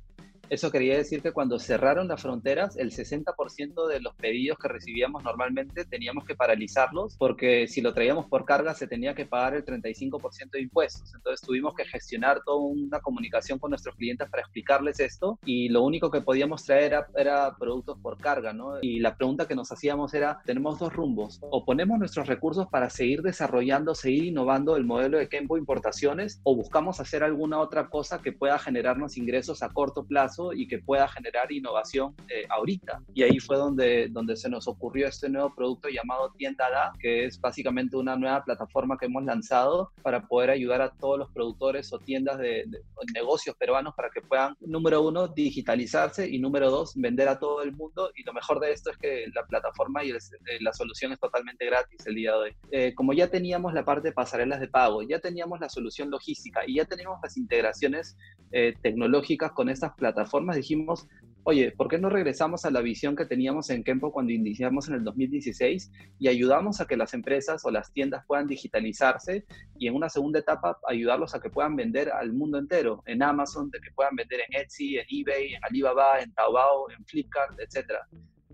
Eso 0.52 0.70
quería 0.70 0.98
decir 0.98 1.22
que 1.22 1.32
cuando 1.32 1.58
cerraron 1.58 2.08
las 2.08 2.20
fronteras, 2.20 2.76
el 2.76 2.90
60% 2.90 3.86
de 3.86 4.00
los 4.00 4.14
pedidos 4.16 4.58
que 4.58 4.68
recibíamos 4.68 5.24
normalmente 5.24 5.86
teníamos 5.86 6.26
que 6.26 6.34
paralizarlos 6.34 7.16
porque 7.16 7.66
si 7.66 7.80
lo 7.80 7.94
traíamos 7.94 8.26
por 8.26 8.44
carga 8.44 8.74
se 8.74 8.86
tenía 8.86 9.14
que 9.14 9.24
pagar 9.24 9.54
el 9.54 9.64
35% 9.64 10.50
de 10.50 10.60
impuestos. 10.60 11.14
Entonces 11.14 11.40
tuvimos 11.40 11.74
que 11.74 11.86
gestionar 11.86 12.42
toda 12.44 12.58
una 12.58 13.00
comunicación 13.00 13.58
con 13.58 13.70
nuestros 13.70 13.96
clientes 13.96 14.28
para 14.28 14.42
explicarles 14.42 15.00
esto 15.00 15.38
y 15.42 15.70
lo 15.70 15.84
único 15.84 16.10
que 16.10 16.20
podíamos 16.20 16.62
traer 16.66 17.02
era, 17.16 17.56
productos 17.56 17.98
por 18.02 18.18
carga, 18.18 18.52
¿no? 18.52 18.74
Y 18.82 19.00
la 19.00 19.16
pregunta 19.16 19.48
que 19.48 19.54
nos 19.54 19.72
hacíamos 19.72 20.12
era, 20.12 20.42
tenemos 20.44 20.78
dos 20.78 20.92
rumbos, 20.92 21.40
o 21.40 21.64
ponemos 21.64 21.98
nuestros 21.98 22.26
recursos 22.26 22.66
para 22.68 22.90
seguir 22.90 23.22
desarrollando, 23.22 23.94
seguir 23.94 24.24
innovando 24.24 24.76
el 24.76 24.84
modelo 24.84 25.16
de 25.16 25.30
Kempo 25.30 25.56
Importaciones 25.56 26.42
o 26.42 26.54
buscamos 26.54 27.00
hacer 27.00 27.24
alguna 27.24 27.58
otra 27.58 27.88
cosa 27.88 28.20
que 28.20 28.32
pueda 28.32 28.58
generarnos 28.58 29.16
ingresos 29.16 29.62
a 29.62 29.70
corto 29.70 30.04
plazo 30.04 30.41
y 30.52 30.66
que 30.66 30.78
pueda 30.78 31.06
generar 31.08 31.52
innovación 31.52 32.14
eh, 32.28 32.46
ahorita. 32.48 33.00
Y 33.14 33.22
ahí 33.22 33.38
fue 33.38 33.56
donde, 33.56 34.08
donde 34.10 34.36
se 34.36 34.48
nos 34.48 34.66
ocurrió 34.66 35.06
este 35.06 35.28
nuevo 35.28 35.54
producto 35.54 35.88
llamado 35.88 36.32
Tienda 36.36 36.70
Da, 36.70 36.92
que 36.98 37.26
es 37.26 37.40
básicamente 37.40 37.96
una 37.96 38.16
nueva 38.16 38.42
plataforma 38.44 38.96
que 38.98 39.06
hemos 39.06 39.24
lanzado 39.24 39.92
para 40.02 40.26
poder 40.26 40.50
ayudar 40.50 40.80
a 40.80 40.90
todos 40.90 41.18
los 41.18 41.30
productores 41.30 41.92
o 41.92 41.98
tiendas 41.98 42.38
de, 42.38 42.64
negocios 43.14 43.56
peruanos 43.56 43.94
para 43.94 44.10
que 44.10 44.20
puedan, 44.20 44.56
número 44.60 45.02
uno, 45.02 45.28
digitalizarse 45.28 46.28
y 46.28 46.38
número 46.38 46.70
dos, 46.70 46.92
vender 46.96 47.28
a 47.28 47.38
todo 47.38 47.62
el 47.62 47.72
mundo. 47.72 48.10
Y 48.16 48.24
lo 48.24 48.32
mejor 48.32 48.60
de 48.60 48.72
esto 48.72 48.90
es 48.90 48.96
que 48.96 49.26
la 49.34 49.44
plataforma 49.46 50.04
y 50.04 50.10
eh, 50.10 50.18
la 50.60 50.72
solución 50.72 51.12
es 51.12 51.20
totalmente 51.20 51.66
gratis 51.66 52.06
el 52.06 52.14
día 52.14 52.32
de 52.32 52.38
hoy. 52.38 52.56
Eh, 52.70 52.94
como 52.94 53.12
ya 53.12 53.28
teníamos 53.28 53.74
la 53.74 53.84
parte 53.84 54.08
de 54.08 54.12
pasarelas 54.12 54.60
de 54.60 54.68
pago, 54.68 55.02
ya 55.02 55.18
teníamos 55.18 55.60
la 55.60 55.68
solución 55.68 56.10
logística 56.10 56.62
y 56.66 56.76
ya 56.76 56.84
teníamos 56.84 57.18
las 57.22 57.36
integraciones 57.36 58.16
tecnológicas 58.82 59.52
con 59.52 59.70
estas 59.70 59.94
plataformas, 59.94 60.21
formas 60.30 60.56
dijimos, 60.56 61.08
oye, 61.44 61.72
¿por 61.72 61.88
qué 61.88 61.98
no 61.98 62.08
regresamos 62.08 62.64
a 62.64 62.70
la 62.70 62.80
visión 62.80 63.16
que 63.16 63.26
teníamos 63.26 63.70
en 63.70 63.82
Kempo 63.82 64.12
cuando 64.12 64.32
iniciamos 64.32 64.88
en 64.88 64.94
el 64.94 65.04
2016 65.04 65.90
y 66.18 66.28
ayudamos 66.28 66.80
a 66.80 66.86
que 66.86 66.96
las 66.96 67.14
empresas 67.14 67.64
o 67.64 67.70
las 67.70 67.92
tiendas 67.92 68.24
puedan 68.26 68.46
digitalizarse 68.46 69.44
y 69.78 69.88
en 69.88 69.94
una 69.94 70.08
segunda 70.08 70.38
etapa 70.38 70.78
ayudarlos 70.86 71.34
a 71.34 71.40
que 71.40 71.50
puedan 71.50 71.76
vender 71.76 72.10
al 72.10 72.32
mundo 72.32 72.58
entero, 72.58 73.02
en 73.06 73.22
Amazon, 73.22 73.70
de 73.70 73.80
que 73.80 73.90
puedan 73.92 74.14
vender 74.14 74.40
en 74.48 74.60
Etsy, 74.60 74.98
en 74.98 75.06
eBay, 75.08 75.54
en 75.54 75.64
Alibaba, 75.64 76.20
en 76.20 76.32
Taobao, 76.32 76.90
en 76.90 77.04
Flipkart, 77.04 77.58
etcétera. 77.58 78.06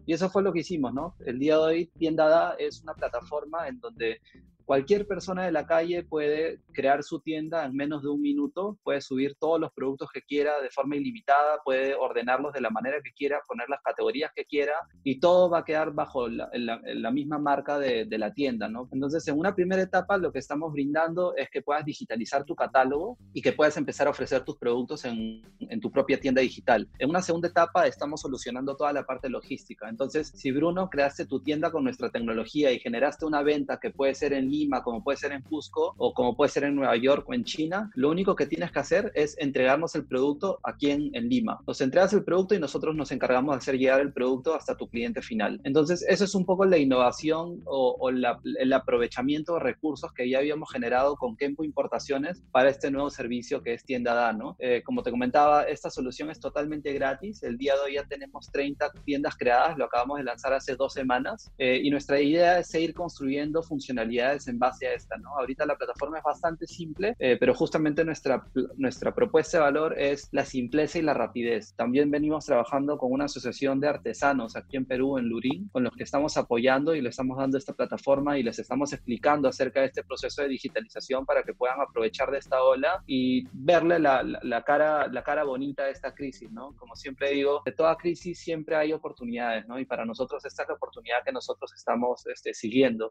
Y 0.06 0.14
eso 0.14 0.30
fue 0.30 0.42
lo 0.42 0.54
que 0.54 0.60
hicimos, 0.60 0.94
¿no? 0.94 1.14
El 1.26 1.38
día 1.38 1.56
de 1.56 1.62
hoy 1.62 1.87
Tienda 1.98 2.28
Da 2.28 2.54
es 2.58 2.82
una 2.82 2.94
plataforma 2.94 3.68
en 3.68 3.78
donde 3.78 4.22
Cualquier 4.68 5.06
persona 5.06 5.46
de 5.46 5.50
la 5.50 5.66
calle 5.66 6.02
puede 6.02 6.60
crear 6.75 7.02
su 7.02 7.20
tienda 7.20 7.64
en 7.64 7.75
menos 7.75 8.02
de 8.02 8.10
un 8.10 8.20
minuto, 8.20 8.78
puede 8.84 9.00
subir 9.00 9.34
todos 9.40 9.58
los 9.58 9.72
productos 9.72 10.10
que 10.12 10.20
quiera 10.20 10.60
de 10.60 10.68
forma 10.68 10.96
ilimitada, 10.96 11.56
puede 11.64 11.94
ordenarlos 11.94 12.52
de 12.52 12.60
la 12.60 12.68
manera 12.68 12.98
que 13.02 13.12
quiera, 13.12 13.40
poner 13.48 13.66
las 13.70 13.80
categorías 13.80 14.30
que 14.37 14.44
quiera 14.44 14.75
y 15.02 15.20
todo 15.20 15.48
va 15.48 15.60
a 15.60 15.64
quedar 15.64 15.92
bajo 15.92 16.28
la, 16.28 17.10
misma 17.10 17.38
marca 17.38 17.78
de, 17.78 18.06
la 18.18 18.34
tienda, 18.34 18.68
¿no? 18.68 18.90
Entonces, 18.92 19.26
en 19.28 19.38
una 19.38 19.54
primera 19.54 19.80
etapa 19.80 20.18
lo 20.18 20.30
que 20.32 20.38
estamos 20.38 20.70
brindando 20.70 21.34
es 21.34 21.48
que 21.48 21.62
puedas 21.62 21.87
digitalizar 21.87 22.44
tu 22.44 22.54
catálogo 22.54 23.16
y 23.32 23.40
que 23.40 23.52
puedas 23.52 23.78
empezar 23.78 24.06
a 24.06 24.10
ofrecer 24.10 24.44
tus 24.44 24.58
productos 24.58 25.06
en, 25.06 25.40
en 25.60 25.80
tu 25.80 25.90
propia 25.90 26.20
tienda 26.20 26.42
digital. 26.42 26.87
En 26.98 27.08
una 27.08 27.22
segunda 27.22 27.48
etapa 27.48 27.87
estamos 27.87 28.20
solucionando 28.20 28.76
toda 28.76 28.92
la 28.92 29.06
parte 29.06 29.30
logística. 29.30 29.88
Entonces, 29.88 30.30
si 30.34 30.52
Bruno 30.52 30.90
creaste 30.90 31.25
tu 31.25 31.40
tienda 31.40 31.70
con 31.70 31.84
nuestra 31.84 32.10
tecnología 32.10 32.70
y 32.70 32.80
generaste 32.80 33.25
una 33.25 33.42
venta 33.42 33.80
que 33.80 33.92
puede 33.92 34.14
ser 34.14 34.34
en 34.34 34.57
como 34.82 35.04
puede 35.04 35.18
ser 35.18 35.32
en 35.32 35.42
Cusco 35.42 35.94
o 35.96 36.12
como 36.14 36.36
puede 36.36 36.50
ser 36.50 36.64
en 36.64 36.74
Nueva 36.74 36.96
York 36.96 37.28
o 37.28 37.34
en 37.34 37.44
China, 37.44 37.90
lo 37.94 38.10
único 38.10 38.34
que 38.34 38.46
tienes 38.46 38.72
que 38.72 38.78
hacer 38.78 39.12
es 39.14 39.36
entregarnos 39.38 39.94
el 39.94 40.06
producto 40.06 40.58
aquí 40.62 40.90
en, 40.90 41.10
en 41.14 41.28
Lima. 41.28 41.60
Nos 41.66 41.80
entregas 41.80 42.12
el 42.12 42.24
producto 42.24 42.54
y 42.54 42.58
nosotros 42.58 42.94
nos 42.94 43.12
encargamos 43.12 43.54
de 43.54 43.58
hacer 43.58 43.78
llegar 43.78 44.00
el 44.00 44.12
producto 44.12 44.54
hasta 44.54 44.76
tu 44.76 44.88
cliente 44.88 45.22
final. 45.22 45.60
Entonces, 45.64 46.04
eso 46.08 46.24
es 46.24 46.34
un 46.34 46.44
poco 46.44 46.64
la 46.64 46.78
innovación 46.78 47.62
o, 47.64 48.10
el 48.10 48.72
aprovechamiento 48.72 49.54
de 49.54 49.60
recursos 49.60 50.12
que 50.12 50.28
ya 50.28 50.38
habíamos 50.38 50.70
generado 50.72 51.16
con 51.16 51.36
Kempo 51.36 51.64
Importaciones 51.64 52.42
para 52.50 52.70
este 52.70 52.90
nuevo 52.90 53.10
servicio 53.10 53.62
que 53.62 53.74
es 53.74 53.84
Tienda 53.84 54.14
Dano. 54.14 54.56
Eh, 54.58 54.82
como 54.84 55.02
te 55.02 55.10
comentaba, 55.10 55.64
esta 55.64 55.90
solución 55.90 56.30
es 56.30 56.40
totalmente 56.40 56.92
gratis. 56.92 57.42
El 57.42 57.58
día 57.58 57.74
de 57.74 57.80
hoy 57.80 57.94
ya 57.94 58.04
tenemos 58.04 58.50
30 58.52 58.90
tiendas 59.04 59.36
creadas, 59.36 59.76
lo 59.76 59.84
acabamos 59.84 60.18
de 60.18 60.24
lanzar 60.24 60.52
hace 60.52 60.76
dos 60.76 60.92
semanas 60.92 61.50
eh, 61.58 61.80
y 61.82 61.90
nuestra 61.90 62.20
idea 62.20 62.58
es 62.58 62.68
seguir 62.68 62.94
construyendo 62.94 63.62
funcionalidades 63.62 64.48
en 64.49 64.59
base 64.59 64.87
a 64.87 64.95
esta, 64.95 65.17
¿no? 65.17 65.37
Ahorita 65.38 65.67
la 65.67 65.76
plataforma 65.76 66.19
es 66.19 66.25
bastante 66.25 66.67
simple, 66.67 67.14
eh, 67.19 67.37
pero 67.38 67.55
justamente 67.55 68.05
nuestra, 68.05 68.47
nuestra 68.76 69.14
propuesta 69.14 69.59
de 69.59 69.64
valor 69.64 69.99
es 69.99 70.28
la 70.33 70.45
simpleza 70.45 70.99
y 70.99 71.02
la 71.02 71.14
rapidez. 71.14 71.75
También 71.75 72.11
venimos 72.11 72.47
trabajando 72.47 72.99
con 72.99 73.12
una 73.12 73.26
asociación 73.26 73.81
de 73.81 73.88
artesanos 73.88 74.57
aquí 74.57 74.76
en 74.76 74.87
Perú, 74.87 75.19
en 75.19 75.28
Lurín, 75.28 75.69
con 75.69 75.85
los 75.85 75.95
que 75.95 76.05
estamos 76.05 76.37
apoyando 76.37 76.95
y 76.95 77.00
le 77.00 77.11
estamos 77.11 77.38
dando 77.38 77.59
esta 77.59 77.73
plataforma 77.73 78.38
y 78.38 78.43
les 78.43 78.59
estamos 78.59 78.93
explicando 78.93 79.49
acerca 79.49 79.81
de 79.81 79.87
este 79.87 80.05
proceso 80.05 80.43
de 80.43 80.49
digitalización 80.49 81.25
para 81.25 81.43
que 81.43 81.55
puedan 81.55 81.81
aprovechar 81.81 82.31
de 82.31 82.38
esta 82.38 82.62
ola 82.62 83.02
y 83.07 83.47
verle 83.52 83.99
la, 83.99 84.23
la, 84.23 84.62
cara, 84.62 85.09
la 85.09 85.23
cara 85.23 85.45
bonita 85.45 85.85
de 85.85 85.93
esta 85.93 86.14
crisis, 86.14 86.50
¿no? 86.50 86.75
Como 86.76 86.97
siempre 86.97 87.31
digo, 87.31 87.62
de 87.64 87.73
toda 87.73 87.97
crisis 87.97 88.38
siempre 88.38 88.76
hay 88.76 88.93
oportunidades, 88.93 89.67
¿no? 89.67 89.78
Y 89.78 89.85
para 89.85 90.05
nosotros 90.05 90.45
esta 90.45 90.62
es 90.62 90.69
la 90.69 90.75
oportunidad 90.75 91.25
que 91.25 91.33
nosotros 91.33 91.73
estamos 91.75 92.26
este, 92.26 92.55
siguiendo. 92.55 93.11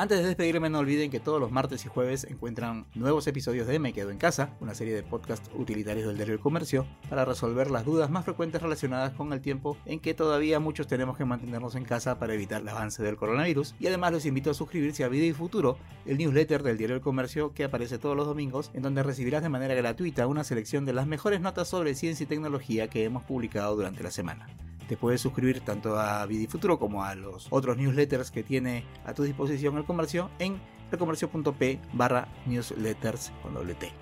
Antes 0.00 0.20
de 0.20 0.28
despedirme, 0.28 0.70
no 0.70 0.78
olviden 0.78 1.10
que 1.10 1.20
todos 1.20 1.38
los 1.38 1.50
martes 1.50 1.84
y 1.84 1.88
jueves 1.90 2.24
encuentran 2.24 2.86
nuevos 2.94 3.26
episodios 3.26 3.66
de 3.66 3.78
Me 3.78 3.92
Quedo 3.92 4.10
en 4.10 4.16
Casa, 4.16 4.56
una 4.58 4.74
serie 4.74 4.94
de 4.94 5.02
podcasts 5.02 5.50
utilitarios 5.54 6.06
del 6.06 6.16
diario 6.16 6.32
del 6.32 6.42
comercio, 6.42 6.86
para 7.10 7.26
resolver 7.26 7.70
las 7.70 7.84
dudas 7.84 8.08
más 8.08 8.24
frecuentes 8.24 8.62
relacionadas 8.62 9.12
con 9.12 9.30
el 9.34 9.42
tiempo 9.42 9.76
en 9.84 10.00
que 10.00 10.14
todavía 10.14 10.58
muchos 10.58 10.86
tenemos 10.86 11.18
que 11.18 11.26
mantenernos 11.26 11.74
en 11.74 11.84
casa 11.84 12.18
para 12.18 12.32
evitar 12.32 12.62
el 12.62 12.68
avance 12.70 13.02
del 13.02 13.18
coronavirus. 13.18 13.74
Y 13.78 13.88
además 13.88 14.12
los 14.12 14.24
invito 14.24 14.50
a 14.50 14.54
suscribirse 14.54 15.04
a 15.04 15.08
Vida 15.08 15.26
y 15.26 15.34
Futuro, 15.34 15.76
el 16.06 16.16
newsletter 16.16 16.62
del 16.62 16.78
diario 16.78 16.94
del 16.94 17.04
comercio 17.04 17.52
que 17.52 17.64
aparece 17.64 17.98
todos 17.98 18.16
los 18.16 18.26
domingos, 18.26 18.70
en 18.72 18.80
donde 18.80 19.02
recibirás 19.02 19.42
de 19.42 19.50
manera 19.50 19.74
gratuita 19.74 20.26
una 20.26 20.44
selección 20.44 20.86
de 20.86 20.94
las 20.94 21.06
mejores 21.06 21.42
notas 21.42 21.68
sobre 21.68 21.94
ciencia 21.94 22.24
y 22.24 22.26
tecnología 22.26 22.88
que 22.88 23.04
hemos 23.04 23.24
publicado 23.24 23.76
durante 23.76 24.02
la 24.02 24.10
semana. 24.10 24.46
Te 24.90 24.96
puedes 24.96 25.20
suscribir 25.20 25.60
tanto 25.60 26.00
a 26.00 26.26
Vidifuturo 26.26 26.80
como 26.80 27.04
a 27.04 27.14
los 27.14 27.46
otros 27.50 27.76
newsletters 27.76 28.32
que 28.32 28.42
tiene 28.42 28.84
a 29.04 29.14
tu 29.14 29.22
disposición 29.22 29.76
el 29.76 29.84
comercio 29.84 30.32
en 30.40 30.60
elcomercio.p 30.90 31.80
barra 31.92 32.26
newsletters 32.46 33.30
con 33.40 33.54
doble 33.54 33.76
T. 33.76 33.92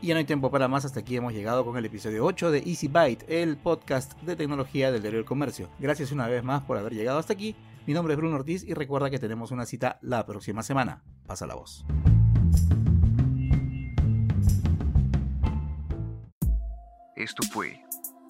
Y 0.00 0.06
ya 0.06 0.14
no 0.14 0.20
hay 0.20 0.24
tiempo 0.24 0.50
para 0.50 0.66
más, 0.66 0.86
hasta 0.86 1.00
aquí 1.00 1.16
hemos 1.16 1.34
llegado 1.34 1.62
con 1.62 1.76
el 1.76 1.84
episodio 1.84 2.24
8 2.24 2.52
de 2.52 2.60
Easy 2.60 2.88
Byte, 2.88 3.26
el 3.28 3.58
podcast 3.58 4.18
de 4.22 4.34
tecnología 4.34 4.90
del 4.90 5.02
diario 5.02 5.18
del 5.18 5.26
comercio. 5.26 5.68
Gracias 5.78 6.10
una 6.10 6.26
vez 6.26 6.42
más 6.42 6.62
por 6.62 6.78
haber 6.78 6.94
llegado 6.94 7.18
hasta 7.18 7.34
aquí. 7.34 7.54
Mi 7.86 7.92
nombre 7.92 8.14
es 8.14 8.18
Bruno 8.18 8.36
Ortiz 8.36 8.64
y 8.64 8.72
recuerda 8.72 9.10
que 9.10 9.18
tenemos 9.18 9.50
una 9.50 9.66
cita 9.66 9.98
la 10.00 10.24
próxima 10.24 10.62
semana. 10.62 11.02
Pasa 11.26 11.46
la 11.46 11.54
voz. 11.54 11.84
Esto 17.14 17.42
fue 17.52 17.78